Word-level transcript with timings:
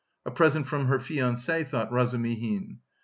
"A 0.25 0.31
present 0.31 0.65
from 0.65 0.87
her 0.87 0.97
fiancé," 0.97 1.63
thought 1.67 1.91
Razumihin. 1.91 2.79